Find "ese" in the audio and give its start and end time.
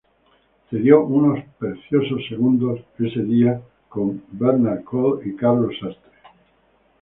2.97-3.21